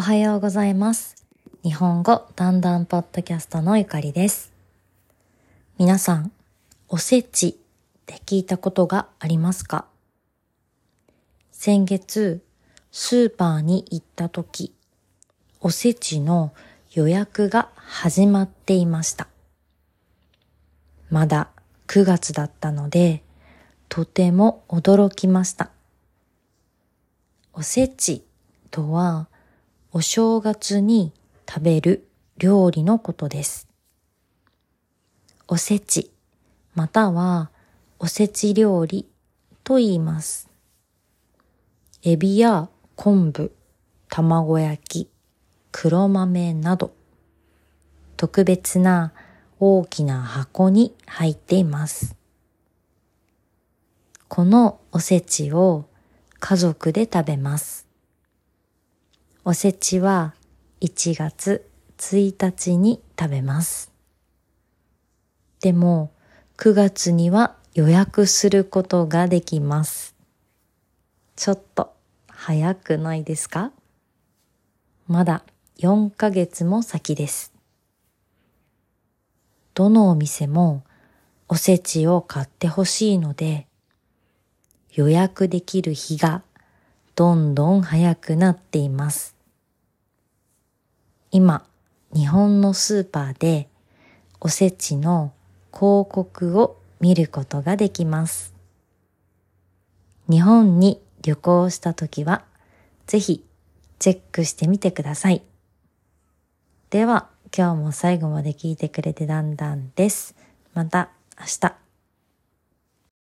[0.00, 1.26] おはようございます。
[1.62, 4.50] 日本語だんだんポッドキャストのゆかりです。
[5.76, 6.32] 皆さん、
[6.88, 7.54] おせちっ
[8.06, 9.84] て聞いたことがありますか？
[11.52, 12.42] 先月、
[12.90, 14.72] スーパーに行った時、
[15.60, 16.54] おせちの
[16.94, 19.28] 予約が始まっていました。
[21.10, 21.50] まだ
[21.88, 23.22] 9月だったので、
[23.90, 25.68] とても驚きました。
[27.52, 28.24] おせち
[28.70, 29.28] とは、
[29.92, 31.12] お正月に
[31.48, 32.06] 食べる
[32.38, 33.66] 料理のことです。
[35.48, 36.12] おせち、
[36.76, 37.50] または
[37.98, 39.08] おせち料理
[39.64, 40.48] と言います。
[42.04, 43.50] エビや昆布、
[44.08, 45.10] 卵焼き、
[45.72, 46.94] 黒豆など、
[48.16, 49.12] 特別な
[49.58, 52.14] 大きな箱に入っています。
[54.28, 55.86] このおせちを
[56.38, 57.89] 家族で食べます。
[59.42, 60.34] おせちは
[60.82, 63.90] 1月1日に食べます。
[65.62, 66.12] でも
[66.58, 70.14] 9月には予約することができます。
[71.36, 71.94] ちょっと
[72.28, 73.72] 早くないですか？
[75.08, 75.42] まだ
[75.78, 77.54] 4ヶ月も先です。
[79.72, 80.84] どのお店も
[81.48, 83.66] おせちを買ってほしいので、
[84.92, 86.42] 予約できる日が
[87.20, 89.36] どんどん早くなっています。
[91.30, 91.66] 今、
[92.14, 93.68] 日本のスーパーで
[94.40, 95.30] おせちの
[95.70, 98.54] 広告を見ることができます。
[100.30, 102.42] 日本に旅行したときは、
[103.06, 103.44] ぜひ
[103.98, 105.42] チェックしてみてください。
[106.88, 110.34] では、今日も最後まで聞いてくれてだんだんです。
[110.72, 111.89] また明日。